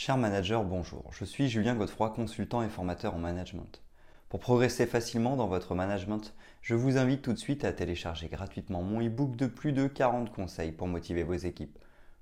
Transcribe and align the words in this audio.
Cher 0.00 0.16
manager, 0.16 0.62
bonjour. 0.62 1.10
Je 1.10 1.24
suis 1.24 1.48
Julien 1.48 1.74
Godefroy, 1.74 2.10
consultant 2.10 2.62
et 2.62 2.68
formateur 2.68 3.16
en 3.16 3.18
management. 3.18 3.82
Pour 4.28 4.38
progresser 4.38 4.86
facilement 4.86 5.34
dans 5.34 5.48
votre 5.48 5.74
management, 5.74 6.36
je 6.62 6.76
vous 6.76 6.98
invite 6.98 7.20
tout 7.20 7.32
de 7.32 7.38
suite 7.38 7.64
à 7.64 7.72
télécharger 7.72 8.28
gratuitement 8.28 8.84
mon 8.84 9.04
e-book 9.04 9.34
de 9.34 9.48
plus 9.48 9.72
de 9.72 9.88
40 9.88 10.32
conseils 10.32 10.70
pour 10.70 10.86
motiver 10.86 11.24
vos 11.24 11.34
équipes. 11.34 11.76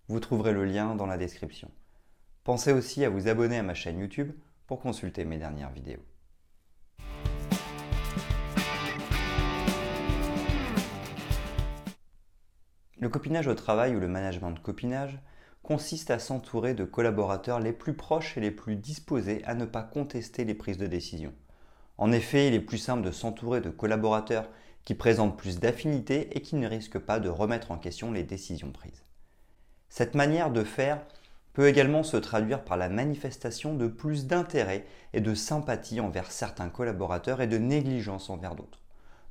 Vous 0.08 0.20
trouverez 0.20 0.54
le 0.54 0.64
lien 0.64 0.94
dans 0.94 1.04
la 1.04 1.18
description. 1.18 1.70
Pensez 2.44 2.72
aussi 2.72 3.04
à 3.04 3.10
vous 3.10 3.28
abonner 3.28 3.58
à 3.58 3.62
ma 3.62 3.74
chaîne 3.74 3.98
YouTube 3.98 4.32
pour 4.66 4.80
consulter 4.80 5.26
mes 5.26 5.36
dernières 5.36 5.70
vidéos. 5.70 6.02
Le 12.98 13.10
copinage 13.10 13.48
au 13.48 13.54
travail 13.54 13.94
ou 13.94 14.00
le 14.00 14.08
management 14.08 14.52
de 14.52 14.60
copinage 14.60 15.20
consiste 15.66 16.12
à 16.12 16.20
s'entourer 16.20 16.74
de 16.74 16.84
collaborateurs 16.84 17.58
les 17.58 17.72
plus 17.72 17.94
proches 17.94 18.38
et 18.38 18.40
les 18.40 18.52
plus 18.52 18.76
disposés 18.76 19.42
à 19.46 19.54
ne 19.54 19.64
pas 19.64 19.82
contester 19.82 20.44
les 20.44 20.54
prises 20.54 20.78
de 20.78 20.86
décision. 20.86 21.32
En 21.98 22.12
effet, 22.12 22.46
il 22.46 22.54
est 22.54 22.60
plus 22.60 22.78
simple 22.78 23.02
de 23.04 23.10
s'entourer 23.10 23.60
de 23.60 23.70
collaborateurs 23.70 24.48
qui 24.84 24.94
présentent 24.94 25.36
plus 25.36 25.58
d'affinité 25.58 26.36
et 26.36 26.40
qui 26.40 26.54
ne 26.54 26.68
risquent 26.68 27.00
pas 27.00 27.18
de 27.18 27.28
remettre 27.28 27.72
en 27.72 27.78
question 27.78 28.12
les 28.12 28.22
décisions 28.22 28.70
prises. 28.70 29.02
Cette 29.88 30.14
manière 30.14 30.52
de 30.52 30.62
faire 30.62 31.04
peut 31.52 31.66
également 31.66 32.04
se 32.04 32.16
traduire 32.16 32.62
par 32.62 32.76
la 32.76 32.88
manifestation 32.88 33.74
de 33.74 33.88
plus 33.88 34.28
d'intérêt 34.28 34.86
et 35.14 35.20
de 35.20 35.34
sympathie 35.34 35.98
envers 35.98 36.30
certains 36.30 36.68
collaborateurs 36.68 37.40
et 37.40 37.48
de 37.48 37.58
négligence 37.58 38.30
envers 38.30 38.54
d'autres. 38.54 38.85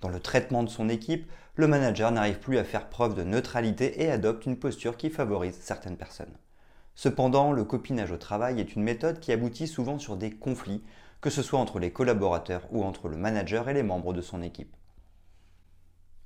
Dans 0.06 0.12
le 0.12 0.20
traitement 0.20 0.62
de 0.62 0.70
son 0.70 0.88
équipe, 0.88 1.28
le 1.56 1.66
manager 1.66 2.12
n'arrive 2.12 2.38
plus 2.38 2.60
à 2.60 2.64
faire 2.64 2.90
preuve 2.90 3.16
de 3.16 3.24
neutralité 3.24 4.04
et 4.04 4.12
adopte 4.12 4.46
une 4.46 4.60
posture 4.60 4.98
qui 4.98 5.10
favorise 5.10 5.58
certaines 5.60 5.98
personnes. 5.98 6.38
Cependant, 6.94 7.52
le 7.52 7.64
copinage 7.64 8.12
au 8.12 8.18
travail 8.18 8.60
est 8.60 8.76
une 8.76 8.84
méthode 8.84 9.20
qui 9.20 9.32
aboutit 9.32 9.66
souvent 9.66 9.98
sur 9.98 10.16
des 10.16 10.30
conflits, 10.30 10.84
que 11.22 11.32
ce 11.32 11.42
soit 11.42 11.58
entre 11.58 11.80
les 11.80 11.90
collaborateurs 11.90 12.68
ou 12.70 12.84
entre 12.84 13.08
le 13.08 13.18
manager 13.18 13.68
et 13.68 13.74
les 13.74 13.82
membres 13.82 14.14
de 14.14 14.22
son 14.22 14.44
équipe. 14.44 14.76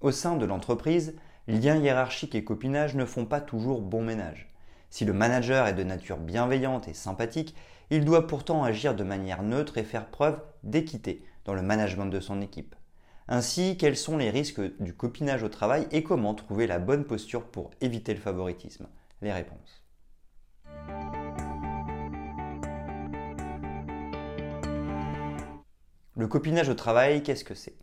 Au 0.02 0.12
sein 0.12 0.36
de 0.36 0.46
l'entreprise, 0.46 1.16
liens 1.48 1.78
hiérarchiques 1.78 2.36
et 2.36 2.44
copinage 2.44 2.96
ne 2.96 3.06
font 3.06 3.24
pas 3.24 3.40
toujours 3.40 3.82
bon 3.82 4.02
ménage. 4.02 4.54
Si 4.90 5.06
le 5.06 5.14
manager 5.14 5.68
est 5.68 5.74
de 5.74 5.84
nature 5.84 6.18
bienveillante 6.18 6.90
et 6.90 6.94
sympathique, 6.94 7.56
il 7.92 8.04
doit 8.04 8.28
pourtant 8.28 8.62
agir 8.62 8.94
de 8.94 9.06
manière 9.06 9.42
neutre 9.42 9.78
et 9.78 9.86
faire 9.86 10.08
preuve 10.08 10.42
d'équité 10.64 11.24
dans 11.46 11.54
le 11.54 11.62
management 11.62 12.08
de 12.08 12.20
son 12.20 12.42
équipe. 12.42 12.76
Ainsi, 13.32 13.78
quels 13.78 13.96
sont 13.96 14.18
les 14.18 14.32
risques 14.32 14.60
du 14.82 14.96
copinage 14.96 15.44
au 15.44 15.50
travail 15.50 15.88
et 15.92 16.02
comment 16.02 16.34
trouver 16.34 16.66
la 16.66 16.80
bonne 16.80 17.06
posture 17.06 17.46
pour 17.46 17.70
éviter 17.80 18.16
le 18.16 18.20
favoritisme? 18.20 18.88
Les 19.22 19.32
réponses. 19.32 19.84
Le 26.16 26.28
copinage 26.28 26.70
au 26.70 26.74
travail, 26.74 27.22
qu'est-ce 27.22 27.44
que 27.44 27.54
c'est? 27.54 27.78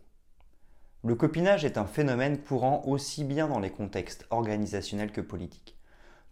Le 1.05 1.15
copinage 1.15 1.63
est 1.63 1.77
un 1.77 1.85
phénomène 1.85 2.39
courant 2.41 2.83
aussi 2.85 3.23
bien 3.23 3.47
dans 3.47 3.61
les 3.61 3.71
contextes 3.71 4.27
organisationnels 4.31 5.13
que 5.13 5.21
politiques. 5.21 5.77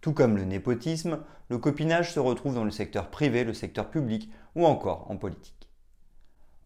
Tout 0.02 0.12
comme 0.12 0.36
le 0.36 0.44
népotisme, 0.44 1.20
le 1.48 1.56
copinage 1.56 2.12
se 2.12 2.20
retrouve 2.20 2.54
dans 2.54 2.64
le 2.64 2.70
secteur 2.70 3.08
privé, 3.08 3.44
le 3.44 3.54
secteur 3.54 3.88
public 3.88 4.30
ou 4.54 4.66
encore 4.66 5.10
en 5.10 5.16
politique. 5.16 5.65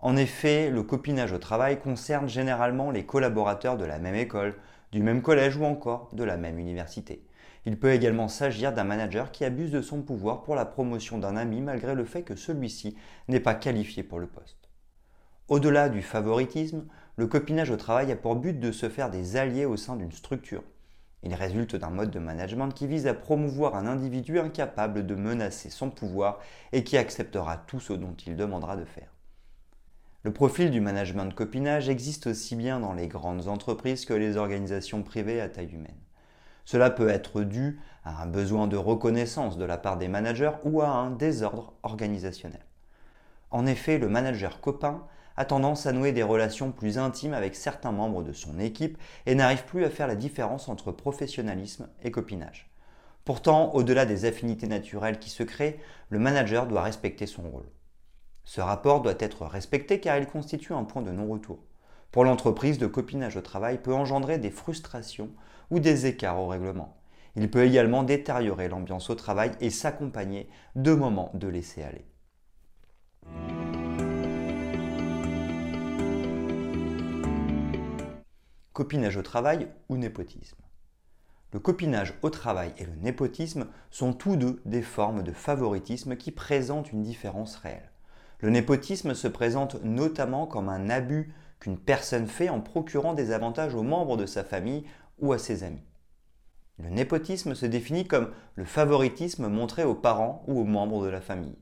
En 0.03 0.17
effet, 0.17 0.71
le 0.71 0.83
copinage 0.83 1.33
au 1.33 1.39
travail 1.39 1.79
concerne 1.79 2.27
généralement 2.27 2.91
les 2.91 3.05
collaborateurs 3.05 3.77
de 3.77 3.85
la 3.85 3.99
même 3.99 4.15
école, 4.15 4.57
du 4.93 5.03
même 5.03 5.21
collège 5.21 5.59
ou 5.59 5.65
encore 5.65 6.09
de 6.15 6.25
la 6.25 6.39
même 6.39 6.59
université. 6.59 7.23
Il 7.67 7.79
peut 7.79 7.93
également 7.93 8.29
s'agir 8.29 8.73
d'un 8.73 8.85
manager 8.85 9.31
qui 9.31 9.45
abuse 9.45 9.71
de 9.71 9.83
son 9.83 10.01
pouvoir 10.01 10.43
pour 10.43 10.55
la 10.55 10.65
promotion 10.65 11.19
d'un 11.19 11.37
ami 11.37 11.61
malgré 11.61 11.95
le 11.95 12.07
fait 12.07 12.23
que 12.23 12.35
celui-ci 12.35 12.97
n'est 13.29 13.41
pas 13.41 13.55
qualifié 13.55 14.03
pour 14.03 14.19
le 14.19 14.27
poste. 14.27 14.71
Au-delà 15.49 15.91
du 15.91 16.01
favoritisme, 16.01 16.87
le 17.17 17.27
copinage 17.27 17.71
au 17.71 17.77
travail 17.77 18.11
a 18.11 18.17
pour 18.17 18.37
but 18.37 18.59
de 18.59 18.73
se 18.73 18.89
faire 18.89 19.11
des 19.11 19.37
alliés 19.37 19.67
au 19.67 19.77
sein 19.77 19.97
d'une 19.97 20.13
structure. 20.13 20.63
Il 21.23 21.35
résulte 21.35 21.77
d'un 21.77 21.91
mode 21.91 22.11
de 22.11 22.19
management 22.19 22.71
qui 22.71 22.87
vise 22.87 23.07
à 23.07 23.13
promouvoir 23.13 23.77
un 23.77 23.87
individu 23.87 24.39
incapable 24.39 25.05
de 25.05 25.15
menacer 25.15 25.69
son 25.69 25.91
pouvoir 25.91 26.39
et 26.73 26.85
qui 26.85 26.97
acceptera 26.97 27.59
tout 27.59 27.81
ce 27.81 27.93
dont 27.93 28.15
il 28.27 28.37
demandera 28.37 28.79
de 28.79 28.87
faire. 28.87 29.11
Le 30.23 30.35
profil 30.35 30.71
du 30.71 30.83
management 30.83 31.25
de 31.25 31.33
copinage 31.33 31.89
existe 31.89 32.27
aussi 32.27 32.55
bien 32.55 32.79
dans 32.79 32.93
les 32.93 33.09
grandes 33.09 33.49
entreprises 33.49 34.05
que 34.05 34.13
les 34.13 34.37
organisations 34.37 35.03
privées 35.03 35.41
à 35.41 35.49
taille 35.49 35.73
humaine. 35.73 35.97
Cela 36.67 36.91
peut 36.91 37.09
être 37.09 37.41
dû 37.41 37.81
à 38.05 38.23
un 38.23 38.27
besoin 38.27 38.67
de 38.67 38.77
reconnaissance 38.77 39.57
de 39.57 39.65
la 39.65 39.79
part 39.79 39.97
des 39.97 40.09
managers 40.09 40.53
ou 40.65 40.83
à 40.83 40.89
un 40.89 41.11
désordre 41.11 41.73
organisationnel. 41.83 42.61
En 43.51 43.65
effet, 43.65 43.97
le 43.97 44.11
manager 44.11 44.61
copain 44.61 45.07
a 45.39 45.47
tendance 45.47 45.87
à 45.87 45.93
nouer 45.93 46.13
des 46.13 46.23
relations 46.23 46.71
plus 46.71 46.99
intimes 46.99 47.33
avec 47.33 47.57
certains 47.57 47.93
membres 47.93 48.23
de 48.23 48.35
son 48.35 48.59
équipe 48.61 48.99
et 49.25 49.35
n'arrive 49.35 49.65
plus 49.65 49.87
à 49.87 49.91
faire 49.91 50.07
la 50.07 50.17
différence 50.17 50.69
entre 50.69 50.93
professionnalisme 50.93 51.89
et 52.03 52.11
copinage. 52.11 52.71
Pourtant, 53.25 53.73
au-delà 53.73 54.05
des 54.05 54.27
affinités 54.27 54.67
naturelles 54.67 55.19
qui 55.19 55.31
se 55.31 55.45
créent, 55.45 55.81
le 56.11 56.19
manager 56.19 56.67
doit 56.67 56.83
respecter 56.83 57.27
son 57.27 57.49
rôle. 57.49 57.67
Ce 58.45 58.61
rapport 58.61 59.03
doit 59.03 59.15
être 59.19 59.47
respecté 59.47 60.01
car 60.01 60.19
il 60.19 60.27
constitue 60.27 60.73
un 60.73 60.85
point 60.85 61.03
de 61.03 61.13
non-retour. 61.13 61.59
Pour 62.11 62.25
l'entreprise, 62.25 62.81
le 62.81 62.89
copinage 62.89 63.37
au 63.37 63.41
travail 63.41 63.81
peut 63.81 63.95
engendrer 63.95 64.39
des 64.39 64.51
frustrations 64.51 65.31
ou 65.71 65.79
des 65.79 66.07
écarts 66.07 66.41
au 66.41 66.49
règlement. 66.49 66.97
Il 67.37 67.49
peut 67.49 67.65
également 67.65 68.03
détériorer 68.03 68.69
l'ambiance 68.69 69.11
au 69.11 69.15
travail 69.15 69.53
et 69.61 69.71
s'accompagner 69.71 70.49
de 70.75 70.93
moments 70.93 71.31
de 71.35 71.47
laisser-aller. 71.47 72.05
Copinage 78.73 79.17
au 79.17 79.23
travail 79.23 79.69
ou 79.89 79.97
népotisme. 79.97 80.57
Le 81.53 81.59
copinage 81.59 82.15
au 82.23 82.31
travail 82.31 82.73
et 82.79 82.85
le 82.85 82.95
népotisme 82.95 83.67
sont 83.91 84.13
tous 84.13 84.37
deux 84.37 84.63
des 84.65 84.83
formes 84.83 85.23
de 85.23 85.33
favoritisme 85.33 86.17
qui 86.17 86.31
présentent 86.31 86.93
une 86.93 87.03
différence 87.03 87.57
réelle. 87.57 87.90
Le 88.41 88.51
népotisme 88.51 89.15
se 89.15 89.29
présente 89.29 89.83
notamment 89.85 90.47
comme 90.47 90.69
un 90.69 90.89
abus 90.89 91.35
qu'une 91.59 91.79
personne 91.79 92.27
fait 92.27 92.49
en 92.49 92.61
procurant 92.61 93.13
des 93.13 93.33
avantages 93.33 93.75
aux 93.75 93.83
membres 93.83 94.17
de 94.17 94.27
sa 94.27 94.45
famille 94.45 94.85
ou 95.19 95.33
à 95.33 95.39
ses 95.39 95.63
amis. 95.63 95.85
Le 96.79 96.89
népotisme 96.89 97.55
se 97.55 97.67
définit 97.67 98.07
comme 98.07 98.31
le 98.55 98.65
favoritisme 98.65 99.49
montré 99.49 99.85
aux 99.85 99.95
parents 99.95 100.43
ou 100.47 100.59
aux 100.59 100.65
membres 100.65 101.05
de 101.05 101.11
la 101.11 101.21
famille. 101.21 101.59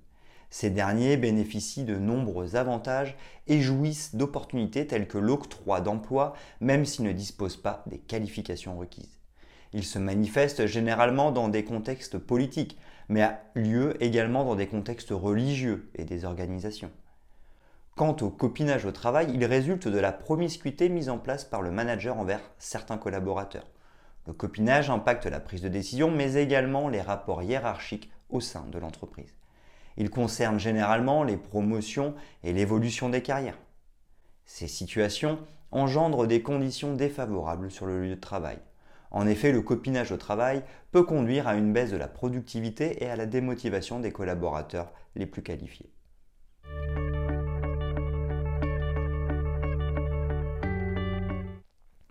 Ces 0.51 0.71
derniers 0.71 1.17
bénéficient 1.17 1.85
de 1.85 1.97
nombreux 1.97 2.55
avantages 2.55 3.17
et 3.49 3.61
jouissent 3.61 4.15
d'opportunités 4.15 4.87
telles 4.87 5.09
que 5.09 5.19
l'octroi 5.19 5.81
d'emploi 5.81 6.35
même 6.61 6.87
s'ils 6.87 7.05
ne 7.05 7.13
disposent 7.13 7.61
pas 7.61 7.83
des 7.87 7.99
qualifications 7.99 8.79
requises. 8.79 9.18
Il 9.73 9.85
se 9.85 9.99
manifeste 9.99 10.67
généralement 10.67 11.31
dans 11.31 11.49
des 11.49 11.65
contextes 11.65 12.19
politiques, 12.19 12.79
mais 13.09 13.23
a 13.23 13.41
lieu 13.55 14.03
également 14.03 14.45
dans 14.45 14.55
des 14.55 14.67
contextes 14.67 15.11
religieux 15.11 15.91
et 15.95 16.05
des 16.05 16.25
organisations. 16.25 16.91
Quant 17.97 18.17
au 18.21 18.31
copinage 18.31 18.87
au 18.87 18.93
travail, 18.93 19.29
il 19.35 19.45
résulte 19.45 19.89
de 19.89 19.99
la 19.99 20.13
promiscuité 20.13 20.89
mise 20.89 21.09
en 21.09 21.19
place 21.19 21.45
par 21.45 21.63
le 21.63 21.71
manager 21.71 22.17
envers 22.17 22.41
certains 22.59 22.97
collaborateurs. 22.97 23.67
Le 24.27 24.33
copinage 24.33 24.89
impacte 24.89 25.27
la 25.27 25.41
prise 25.41 25.63
de 25.63 25.69
décision, 25.69 26.11
mais 26.11 26.35
également 26.35 26.89
les 26.89 27.01
rapports 27.01 27.43
hiérarchiques 27.43 28.11
au 28.31 28.41
sein 28.41 28.65
de 28.71 28.79
l'entreprise. 28.79 29.35
Il 29.97 30.11
concerne 30.11 30.61
généralement 30.61 31.25
les 31.25 31.37
promotions 31.37 32.15
et 32.45 32.53
l'évolution 32.53 33.09
des 33.09 33.23
carrières. 33.23 33.59
Ces 34.45 34.69
situations 34.69 35.41
engendrent 35.73 36.27
des 36.27 36.41
conditions 36.41 36.95
défavorables 36.95 37.71
sur 37.71 37.85
le 37.87 38.03
lieu 38.03 38.15
de 38.15 38.21
travail, 38.21 38.59
en 39.11 39.27
effet, 39.27 39.53
le 39.53 39.63
copinage 39.63 40.13
au 40.13 40.17
travail 40.17 40.63
peut 40.91 41.03
conduire 41.03 41.49
à 41.49 41.55
une 41.55 41.73
baisse 41.73 41.91
de 41.91 41.97
la 41.97 42.09
productivité 42.09 43.03
et 43.03 43.09
à 43.09 43.17
la 43.17 43.27
démotivation 43.27 44.01
des 44.01 44.13
collaborateurs 44.13 44.93
les 45.15 45.27
plus 45.27 45.43
qualifiés. 45.43 45.91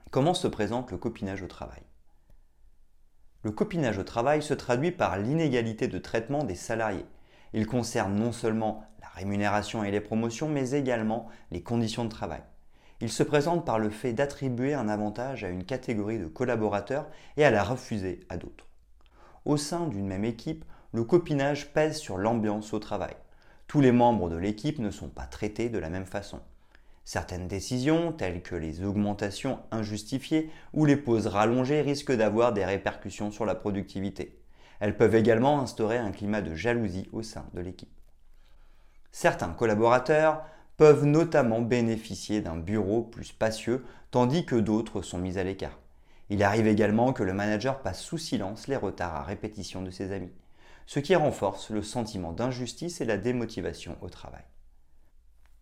Comment 0.09 0.33
se 0.33 0.47
présente 0.47 0.89
le 0.89 0.97
copinage 0.97 1.43
au 1.43 1.47
travail? 1.47 1.83
Le 3.43 3.51
copinage 3.51 3.99
au 3.99 4.03
travail 4.03 4.41
se 4.41 4.55
traduit 4.55 4.91
par 4.91 5.19
l'inégalité 5.19 5.87
de 5.87 5.99
traitement 5.99 6.43
des 6.43 6.55
salariés. 6.55 7.05
Il 7.53 7.67
concerne 7.67 8.15
non 8.15 8.31
seulement 8.31 8.83
la 8.99 9.09
rémunération 9.09 9.83
et 9.83 9.91
les 9.91 10.01
promotions, 10.01 10.49
mais 10.49 10.71
également 10.71 11.27
les 11.51 11.61
conditions 11.61 12.03
de 12.03 12.09
travail. 12.09 12.41
Il 12.99 13.11
se 13.11 13.23
présente 13.23 13.63
par 13.63 13.77
le 13.77 13.91
fait 13.91 14.13
d'attribuer 14.13 14.73
un 14.73 14.89
avantage 14.89 15.43
à 15.43 15.49
une 15.49 15.65
catégorie 15.65 16.17
de 16.17 16.25
collaborateurs 16.25 17.07
et 17.37 17.45
à 17.45 17.51
la 17.51 17.63
refuser 17.63 18.21
à 18.29 18.37
d'autres. 18.37 18.67
Au 19.45 19.55
sein 19.55 19.87
d'une 19.87 20.07
même 20.07 20.25
équipe, 20.25 20.65
le 20.93 21.03
copinage 21.03 21.73
pèse 21.73 21.97
sur 21.97 22.17
l'ambiance 22.17 22.73
au 22.73 22.79
travail. 22.79 23.15
Tous 23.67 23.81
les 23.81 23.91
membres 23.91 24.29
de 24.29 24.35
l'équipe 24.35 24.79
ne 24.79 24.89
sont 24.89 25.09
pas 25.09 25.25
traités 25.25 25.69
de 25.69 25.77
la 25.77 25.89
même 25.89 26.05
façon. 26.05 26.39
Certaines 27.05 27.47
décisions, 27.47 28.11
telles 28.11 28.41
que 28.41 28.55
les 28.55 28.83
augmentations 28.83 29.59
injustifiées 29.71 30.49
ou 30.73 30.85
les 30.85 30.97
pauses 30.97 31.27
rallongées, 31.27 31.81
risquent 31.81 32.15
d'avoir 32.15 32.51
des 32.51 32.65
répercussions 32.65 33.31
sur 33.31 33.45
la 33.45 33.55
productivité. 33.55 34.41
Elles 34.79 34.97
peuvent 34.97 35.15
également 35.15 35.61
instaurer 35.61 35.97
un 35.97 36.11
climat 36.11 36.41
de 36.41 36.55
jalousie 36.55 37.07
au 37.13 37.21
sein 37.21 37.45
de 37.53 37.61
l'équipe. 37.61 37.91
Certains 39.11 39.53
collaborateurs 39.53 40.43
peuvent 40.77 41.05
notamment 41.05 41.61
bénéficier 41.61 42.41
d'un 42.41 42.55
bureau 42.55 43.01
plus 43.01 43.25
spacieux, 43.25 43.83
tandis 44.11 44.45
que 44.45 44.55
d'autres 44.55 45.01
sont 45.01 45.17
mis 45.17 45.39
à 45.39 45.43
l'écart. 45.43 45.79
Il 46.29 46.43
arrive 46.43 46.67
également 46.67 47.13
que 47.13 47.23
le 47.23 47.33
manager 47.33 47.81
passe 47.81 48.01
sous 48.01 48.19
silence 48.19 48.67
les 48.67 48.75
retards 48.75 49.15
à 49.15 49.23
répétition 49.23 49.81
de 49.81 49.89
ses 49.89 50.11
amis, 50.11 50.31
ce 50.85 50.99
qui 50.99 51.15
renforce 51.15 51.71
le 51.71 51.81
sentiment 51.81 52.31
d'injustice 52.31 53.01
et 53.01 53.05
la 53.05 53.17
démotivation 53.17 53.97
au 54.01 54.09
travail. 54.09 54.43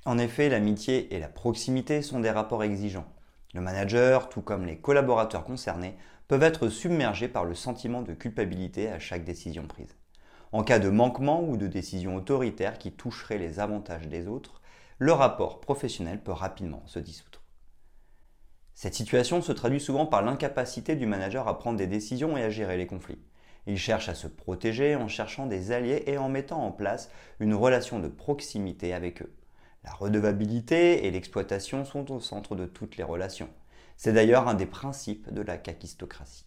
En 0.03 0.17
effet, 0.17 0.49
l'amitié 0.49 1.15
et 1.15 1.19
la 1.19 1.29
proximité 1.29 2.01
sont 2.01 2.19
des 2.19 2.29
rapports 2.29 2.63
exigeants. 2.63 3.07
Le 3.53 3.61
manager, 3.61 4.27
tout 4.27 4.41
comme 4.41 4.65
les 4.65 4.77
collaborateurs 4.77 5.45
concernés, 5.45 5.95
peuvent 6.27 6.43
être 6.43 6.67
submergés 6.67 7.29
par 7.29 7.45
le 7.45 7.55
sentiment 7.55 8.01
de 8.01 8.13
culpabilité 8.13 8.89
à 8.89 8.99
chaque 8.99 9.23
décision 9.23 9.65
prise. 9.65 9.95
En 10.51 10.63
cas 10.63 10.79
de 10.79 10.89
manquement 10.89 11.41
ou 11.41 11.55
de 11.55 11.67
décision 11.67 12.15
autoritaire 12.15 12.77
qui 12.77 12.91
toucherait 12.91 13.37
les 13.37 13.59
avantages 13.59 14.07
des 14.07 14.27
autres, 14.27 14.61
le 14.97 15.11
rapport 15.11 15.59
professionnel 15.59 16.23
peut 16.23 16.31
rapidement 16.31 16.83
se 16.85 16.99
dissoudre. 16.99 17.41
Cette 18.73 18.93
situation 18.93 19.41
se 19.41 19.51
traduit 19.51 19.81
souvent 19.81 20.05
par 20.05 20.21
l'incapacité 20.21 20.95
du 20.95 21.05
manager 21.05 21.47
à 21.49 21.59
prendre 21.59 21.77
des 21.77 21.87
décisions 21.87 22.37
et 22.37 22.43
à 22.43 22.49
gérer 22.49 22.77
les 22.77 22.87
conflits. 22.87 23.21
Il 23.67 23.77
cherche 23.77 24.09
à 24.09 24.15
se 24.15 24.27
protéger 24.27 24.95
en 24.95 25.07
cherchant 25.07 25.47
des 25.47 25.71
alliés 25.71 26.03
et 26.07 26.17
en 26.17 26.29
mettant 26.29 26.63
en 26.63 26.71
place 26.71 27.09
une 27.39 27.53
relation 27.53 27.99
de 27.99 28.07
proximité 28.07 28.93
avec 28.93 29.21
eux. 29.21 29.35
La 29.83 29.91
redevabilité 29.91 31.05
et 31.05 31.11
l'exploitation 31.11 31.83
sont 31.83 32.11
au 32.11 32.19
centre 32.19 32.55
de 32.55 32.65
toutes 32.65 32.95
les 32.95 33.03
relations. 33.03 33.49
C'est 33.97 34.13
d'ailleurs 34.13 34.47
un 34.47 34.53
des 34.53 34.65
principes 34.65 35.33
de 35.33 35.41
la 35.41 35.57
kakistocratie. 35.57 36.45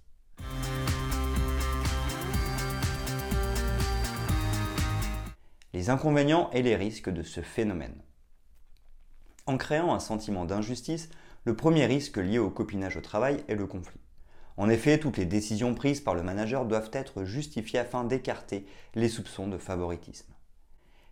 Les 5.75 5.91
inconvénients 5.91 6.51
et 6.53 6.63
les 6.63 6.77
risques 6.77 7.11
de 7.11 7.23
ce 7.23 7.43
phénomène. 7.43 8.03
En 9.49 9.57
créant 9.57 9.95
un 9.95 9.99
sentiment 9.99 10.45
d'injustice, 10.45 11.09
le 11.45 11.57
premier 11.57 11.87
risque 11.87 12.19
lié 12.19 12.39
au 12.39 12.51
copinage 12.51 12.99
au 12.99 13.01
travail 13.01 13.43
est 13.49 13.55
le 13.55 13.67
conflit. 13.67 13.99
En 14.59 14.69
effet, 14.69 14.99
toutes 14.99 15.17
les 15.17 15.25
décisions 15.25 15.75
prises 15.75 16.03
par 16.03 16.15
le 16.15 16.23
manager 16.23 16.67
doivent 16.67 16.91
être 16.93 17.25
justifiées 17.25 17.79
afin 17.79 18.05
d'écarter 18.05 18.67
les 18.95 19.09
soupçons 19.09 19.49
de 19.49 19.57
favoritisme. 19.57 20.31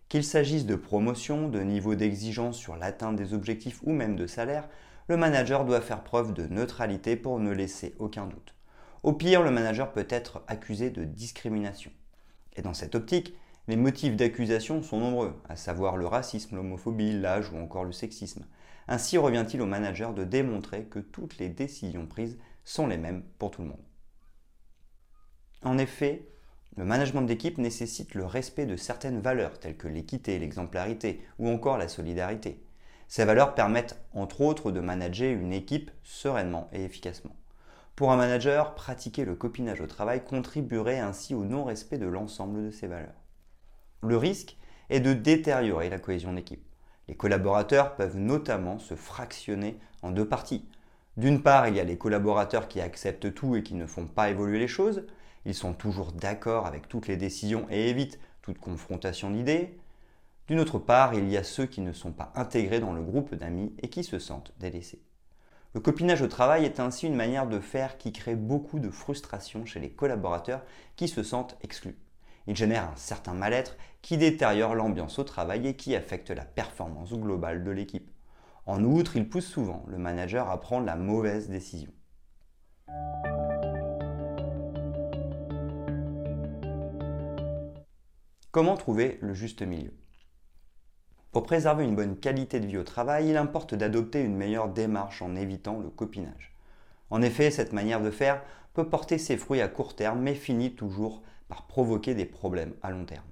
Qu'il 0.07 0.23
s'agisse 0.23 0.67
de 0.67 0.75
promotion, 0.75 1.49
de 1.49 1.61
niveau 1.61 1.95
d'exigence 1.95 2.57
sur 2.57 2.75
l'atteinte 2.75 3.15
des 3.15 3.33
objectifs 3.33 3.79
ou 3.83 3.91
même 3.91 4.15
de 4.15 4.27
salaire, 4.27 4.69
le 5.07 5.17
manager 5.17 5.65
doit 5.65 5.81
faire 5.81 6.03
preuve 6.03 6.35
de 6.35 6.45
neutralité 6.45 7.15
pour 7.15 7.39
ne 7.39 7.51
laisser 7.51 7.95
aucun 7.97 8.27
doute. 8.27 8.53
Au 9.01 9.13
pire, 9.13 9.41
le 9.41 9.49
manager 9.49 9.91
peut 9.91 10.07
être 10.11 10.43
accusé 10.47 10.91
de 10.91 11.03
discrimination. 11.05 11.89
Et 12.55 12.61
dans 12.61 12.75
cette 12.75 12.93
optique, 12.93 13.33
les 13.67 13.75
motifs 13.75 14.15
d'accusation 14.15 14.81
sont 14.81 14.99
nombreux, 14.99 15.35
à 15.49 15.57
savoir 15.57 15.97
le 15.97 16.07
racisme, 16.07 16.55
l'homophobie, 16.55 17.19
l'âge 17.19 17.51
ou 17.51 17.57
encore 17.57 17.83
le 17.83 17.91
sexisme. 17.91 18.45
Ainsi 18.87 19.17
revient-il 19.17 19.61
au 19.61 19.65
manager 19.65 20.13
de 20.13 20.23
démontrer 20.23 20.85
que 20.85 20.99
toutes 20.99 21.37
les 21.37 21.49
décisions 21.49 22.05
prises 22.05 22.37
sont 22.63 22.87
les 22.87 22.97
mêmes 22.97 23.23
pour 23.37 23.51
tout 23.51 23.63
le 23.63 23.67
monde. 23.67 23.85
En 25.63 25.77
effet, 25.77 26.29
le 26.77 26.85
management 26.85 27.23
d'équipe 27.23 27.57
nécessite 27.57 28.13
le 28.13 28.25
respect 28.25 28.65
de 28.65 28.77
certaines 28.77 29.19
valeurs 29.19 29.59
telles 29.59 29.75
que 29.75 29.87
l'équité, 29.87 30.39
l'exemplarité 30.39 31.21
ou 31.39 31.49
encore 31.49 31.77
la 31.77 31.89
solidarité. 31.89 32.63
Ces 33.09 33.25
valeurs 33.25 33.55
permettent 33.55 33.99
entre 34.13 34.41
autres 34.41 34.71
de 34.71 34.79
manager 34.79 35.33
une 35.33 35.53
équipe 35.53 35.91
sereinement 36.03 36.69
et 36.71 36.83
efficacement. 36.83 37.35
Pour 37.95 38.11
un 38.11 38.15
manager, 38.15 38.75
pratiquer 38.75 39.25
le 39.25 39.35
copinage 39.35 39.81
au 39.81 39.87
travail 39.87 40.23
contribuerait 40.23 40.99
ainsi 40.99 41.33
au 41.33 41.43
non-respect 41.43 41.97
de 41.97 42.05
l'ensemble 42.05 42.65
de 42.65 42.71
ces 42.71 42.87
valeurs. 42.87 43.26
Le 44.01 44.17
risque 44.17 44.57
est 44.89 44.99
de 44.99 45.13
détériorer 45.13 45.89
la 45.89 45.99
cohésion 45.99 46.33
d'équipe. 46.33 46.63
Les 47.07 47.15
collaborateurs 47.15 47.95
peuvent 47.95 48.17
notamment 48.17 48.79
se 48.79 48.95
fractionner 48.95 49.79
en 50.01 50.11
deux 50.11 50.27
parties. 50.27 50.67
D'une 51.15 51.41
part, 51.41 51.67
il 51.67 51.75
y 51.75 51.79
a 51.79 51.83
les 51.83 51.97
collaborateurs 51.97 52.67
qui 52.67 52.79
acceptent 52.79 53.33
tout 53.33 53.55
et 53.55 53.63
qui 53.63 53.73
ne 53.73 53.87
font 53.87 54.05
pas 54.05 54.29
évoluer 54.29 54.59
les 54.59 54.67
choses. 54.67 55.07
Ils 55.45 55.55
sont 55.55 55.73
toujours 55.73 56.11
d'accord 56.11 56.67
avec 56.67 56.87
toutes 56.87 57.07
les 57.07 57.17
décisions 57.17 57.65
et 57.71 57.89
évitent 57.89 58.19
toute 58.41 58.59
confrontation 58.59 59.31
d'idées. 59.31 59.79
D'une 60.47 60.59
autre 60.59 60.79
part, 60.79 61.13
il 61.13 61.27
y 61.29 61.37
a 61.37 61.43
ceux 61.43 61.65
qui 61.65 61.81
ne 61.81 61.91
sont 61.91 62.11
pas 62.11 62.31
intégrés 62.35 62.79
dans 62.79 62.93
le 62.93 63.01
groupe 63.01 63.33
d'amis 63.33 63.73
et 63.81 63.89
qui 63.89 64.03
se 64.03 64.19
sentent 64.19 64.53
délaissés. 64.59 65.01
Le 65.73 65.81
copinage 65.81 66.21
au 66.21 66.27
travail 66.27 66.65
est 66.65 66.79
ainsi 66.79 67.07
une 67.07 67.15
manière 67.15 67.47
de 67.47 67.59
faire 67.59 67.97
qui 67.97 68.11
crée 68.11 68.35
beaucoup 68.35 68.79
de 68.79 68.89
frustration 68.89 69.65
chez 69.65 69.79
les 69.79 69.89
collaborateurs 69.89 70.63
qui 70.95 71.07
se 71.07 71.23
sentent 71.23 71.57
exclus. 71.61 71.97
Il 72.47 72.55
génère 72.55 72.89
un 72.89 72.95
certain 72.95 73.33
mal-être 73.33 73.75
qui 74.01 74.17
détériore 74.17 74.73
l'ambiance 74.73 75.19
au 75.19 75.25
travail 75.25 75.67
et 75.67 75.75
qui 75.75 75.95
affecte 75.95 76.31
la 76.31 76.45
performance 76.45 77.13
globale 77.13 77.65
de 77.65 77.71
l'équipe. 77.71 78.09
En 78.65 78.83
outre, 78.83 79.17
il 79.17 79.27
pousse 79.27 79.45
souvent 79.45 79.83
le 79.87 79.97
manager 79.97 80.49
à 80.49 80.59
prendre 80.61 80.85
la 80.85 80.95
mauvaise 80.95 81.49
décision. 81.49 81.91
Comment 88.51 88.77
trouver 88.77 89.19
le 89.21 89.33
juste 89.33 89.61
milieu? 89.61 89.93
Pour 91.33 91.43
préserver 91.43 91.83
une 91.83 91.95
bonne 91.95 92.17
qualité 92.17 92.61
de 92.61 92.65
vie 92.65 92.77
au 92.77 92.83
travail, 92.83 93.29
il 93.29 93.37
importe 93.37 93.75
d'adopter 93.75 94.21
une 94.21 94.37
meilleure 94.37 94.69
démarche 94.69 95.21
en 95.21 95.35
évitant 95.35 95.79
le 95.79 95.89
copinage. 95.89 96.55
En 97.09 97.21
effet, 97.21 97.51
cette 97.51 97.73
manière 97.73 98.01
de 98.01 98.09
faire 98.09 98.41
peut 98.73 98.89
porter 98.89 99.17
ses 99.17 99.37
fruits 99.37 99.61
à 99.61 99.67
court 99.67 99.95
terme 99.95 100.21
mais 100.21 100.33
finit 100.33 100.75
toujours 100.75 101.21
par 101.47 101.67
provoquer 101.67 102.13
des 102.15 102.25
problèmes 102.25 102.73
à 102.81 102.91
long 102.91 103.05
terme. 103.05 103.25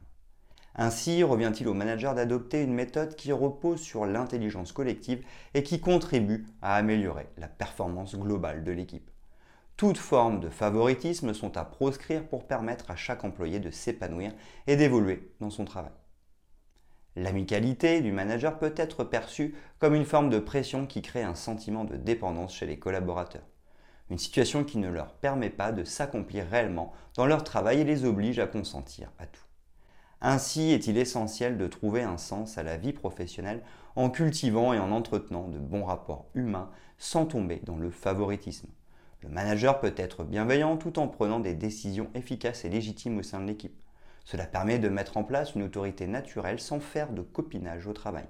Ainsi 0.78 1.24
revient-il 1.24 1.68
au 1.70 1.74
manager 1.74 2.16
d'adopter 2.16 2.62
une 2.62 2.74
méthode 2.74 3.16
qui 3.16 3.32
repose 3.32 3.80
sur 3.80 4.06
l'intelligence 4.06 4.74
collective 4.74 5.24
et 5.54 5.64
qui 5.64 5.80
contribue 5.80 6.46
à 6.62 6.76
améliorer 6.76 7.28
la 7.38 7.48
performance 7.48 8.16
globale 8.16 8.64
de 8.64 8.72
l'équipe. 8.74 9.10
Toutes 9.78 9.98
formes 9.98 10.42
de 10.42 10.50
favoritisme 10.50 11.34
sont 11.34 11.58
à 11.58 11.64
proscrire 11.64 12.28
pour 12.28 12.46
permettre 12.46 12.92
à 12.92 12.96
chaque 12.96 13.24
employé 13.24 13.60
de 13.60 13.72
s'épanouir 13.72 14.34
et 14.68 14.76
d'évoluer 14.76 15.32
dans 15.40 15.50
son 15.50 15.66
travail. 15.66 15.92
L'amicalité 17.16 18.02
du 18.02 18.12
manager 18.12 18.60
peut 18.60 18.74
être 18.76 19.06
perçue 19.06 19.56
comme 19.80 19.96
une 19.96 20.06
forme 20.06 20.30
de 20.30 20.40
pression 20.40 20.86
qui 20.86 21.02
crée 21.02 21.24
un 21.24 21.36
sentiment 21.36 21.86
de 21.86 21.96
dépendance 21.96 22.54
chez 22.54 22.66
les 22.66 22.80
collaborateurs 22.80 23.48
une 24.10 24.18
situation 24.18 24.64
qui 24.64 24.78
ne 24.78 24.90
leur 24.90 25.14
permet 25.14 25.50
pas 25.50 25.72
de 25.72 25.84
s'accomplir 25.84 26.46
réellement 26.48 26.94
dans 27.16 27.26
leur 27.26 27.44
travail 27.44 27.82
et 27.82 27.86
les 27.86 28.06
oblige 28.06 28.40
à 28.40 28.48
consentir 28.48 29.12
à 29.20 29.26
tout. 29.26 29.42
Ainsi 30.22 30.72
est-il 30.72 30.98
essentiel 30.98 31.58
de 31.58 31.68
trouver 31.68 32.04
un 32.04 32.18
sens 32.18 32.58
à 32.58 32.64
la 32.64 32.78
vie 32.78 32.94
professionnelle 32.94 33.62
en 33.96 34.10
cultivant 34.10 34.74
et 34.74 34.80
en 34.80 34.92
entretenant 34.92 35.48
de 35.48 35.60
bons 35.60 35.86
rapports 35.86 36.26
humains 36.34 36.70
sans 36.98 37.26
tomber 37.26 37.62
dans 37.64 37.78
le 37.78 37.92
favoritisme. 37.92 38.70
Le 39.22 39.30
manager 39.30 39.80
peut 39.80 39.94
être 39.98 40.24
bienveillant 40.24 40.78
tout 40.78 41.00
en 41.00 41.08
prenant 41.08 41.40
des 41.40 41.54
décisions 41.54 42.10
efficaces 42.14 42.64
et 42.66 42.70
légitimes 42.70 43.18
au 43.20 43.24
sein 43.24 43.40
de 43.40 43.48
l'équipe. 43.48 43.80
Cela 44.24 44.46
permet 44.46 44.80
de 44.80 44.90
mettre 44.90 45.18
en 45.18 45.24
place 45.24 45.56
une 45.56 45.64
autorité 45.64 46.08
naturelle 46.08 46.60
sans 46.60 46.80
faire 46.80 47.12
de 47.12 47.22
copinage 47.22 47.88
au 47.88 47.94
travail. 47.94 48.26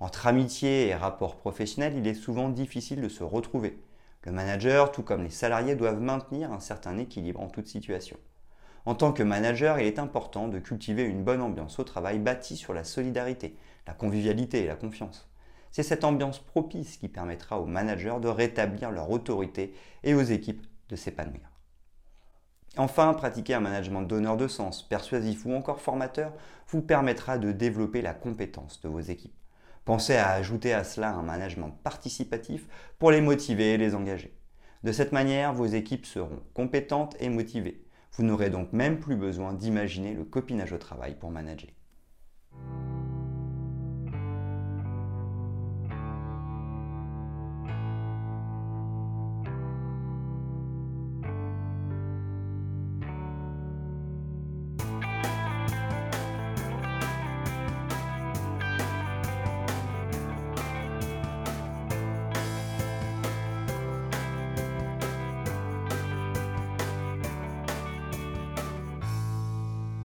Entre 0.00 0.26
amitié 0.26 0.88
et 0.88 0.94
rapports 0.94 1.36
professionnels, 1.36 1.96
il 1.96 2.06
est 2.06 2.14
souvent 2.14 2.48
difficile 2.48 3.00
de 3.00 3.08
se 3.08 3.24
retrouver. 3.24 3.78
Le 4.28 4.34
manager, 4.34 4.92
tout 4.92 5.02
comme 5.02 5.22
les 5.22 5.30
salariés, 5.30 5.74
doivent 5.74 6.02
maintenir 6.02 6.52
un 6.52 6.60
certain 6.60 6.98
équilibre 6.98 7.40
en 7.40 7.48
toute 7.48 7.66
situation. 7.66 8.18
En 8.84 8.94
tant 8.94 9.10
que 9.10 9.22
manager, 9.22 9.80
il 9.80 9.86
est 9.86 9.98
important 9.98 10.48
de 10.48 10.58
cultiver 10.58 11.04
une 11.04 11.24
bonne 11.24 11.40
ambiance 11.40 11.78
au 11.78 11.84
travail 11.84 12.18
bâtie 12.18 12.58
sur 12.58 12.74
la 12.74 12.84
solidarité, 12.84 13.56
la 13.86 13.94
convivialité 13.94 14.62
et 14.62 14.66
la 14.66 14.76
confiance. 14.76 15.30
C'est 15.70 15.82
cette 15.82 16.04
ambiance 16.04 16.40
propice 16.40 16.98
qui 16.98 17.08
permettra 17.08 17.58
aux 17.58 17.64
managers 17.64 18.18
de 18.20 18.28
rétablir 18.28 18.90
leur 18.90 19.10
autorité 19.10 19.72
et 20.04 20.12
aux 20.12 20.20
équipes 20.20 20.66
de 20.90 20.96
s'épanouir. 20.96 21.50
Enfin, 22.76 23.14
pratiquer 23.14 23.54
un 23.54 23.60
management 23.60 24.02
donneur 24.02 24.36
de 24.36 24.46
sens, 24.46 24.82
persuasif 24.82 25.46
ou 25.46 25.54
encore 25.54 25.80
formateur 25.80 26.34
vous 26.68 26.82
permettra 26.82 27.38
de 27.38 27.50
développer 27.50 28.02
la 28.02 28.12
compétence 28.12 28.82
de 28.82 28.90
vos 28.90 29.00
équipes. 29.00 29.32
Pensez 29.88 30.16
à 30.16 30.32
ajouter 30.32 30.74
à 30.74 30.84
cela 30.84 31.14
un 31.14 31.22
management 31.22 31.70
participatif 31.82 32.68
pour 32.98 33.10
les 33.10 33.22
motiver 33.22 33.72
et 33.72 33.78
les 33.78 33.94
engager. 33.94 34.38
De 34.84 34.92
cette 34.92 35.12
manière, 35.12 35.54
vos 35.54 35.64
équipes 35.64 36.04
seront 36.04 36.42
compétentes 36.52 37.16
et 37.20 37.30
motivées. 37.30 37.86
Vous 38.12 38.22
n'aurez 38.22 38.50
donc 38.50 38.74
même 38.74 39.00
plus 39.00 39.16
besoin 39.16 39.54
d'imaginer 39.54 40.12
le 40.12 40.24
copinage 40.24 40.74
au 40.74 40.76
travail 40.76 41.14
pour 41.18 41.30
manager. 41.30 41.70